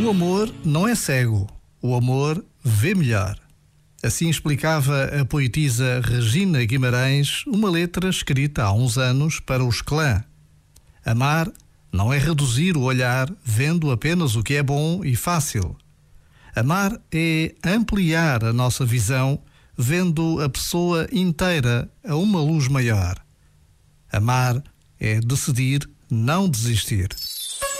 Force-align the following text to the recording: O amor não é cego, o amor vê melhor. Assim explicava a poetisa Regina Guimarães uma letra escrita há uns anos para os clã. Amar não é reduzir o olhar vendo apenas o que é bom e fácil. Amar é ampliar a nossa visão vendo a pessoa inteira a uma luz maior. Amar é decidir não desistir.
O 0.00 0.10
amor 0.10 0.48
não 0.64 0.86
é 0.86 0.94
cego, 0.94 1.48
o 1.82 1.94
amor 1.94 2.42
vê 2.62 2.94
melhor. 2.94 3.36
Assim 4.00 4.30
explicava 4.30 5.06
a 5.06 5.24
poetisa 5.24 6.00
Regina 6.00 6.64
Guimarães 6.64 7.44
uma 7.48 7.68
letra 7.68 8.08
escrita 8.08 8.62
há 8.62 8.72
uns 8.72 8.96
anos 8.96 9.40
para 9.40 9.64
os 9.64 9.82
clã. 9.82 10.22
Amar 11.04 11.50
não 11.92 12.12
é 12.12 12.18
reduzir 12.18 12.76
o 12.76 12.82
olhar 12.82 13.28
vendo 13.44 13.90
apenas 13.90 14.36
o 14.36 14.42
que 14.42 14.54
é 14.54 14.62
bom 14.62 15.04
e 15.04 15.16
fácil. 15.16 15.76
Amar 16.54 16.96
é 17.12 17.54
ampliar 17.64 18.44
a 18.44 18.52
nossa 18.52 18.86
visão 18.86 19.40
vendo 19.76 20.40
a 20.40 20.48
pessoa 20.48 21.08
inteira 21.12 21.90
a 22.06 22.14
uma 22.14 22.40
luz 22.40 22.68
maior. 22.68 23.16
Amar 24.12 24.62
é 25.00 25.18
decidir 25.20 25.88
não 26.08 26.48
desistir. 26.48 27.08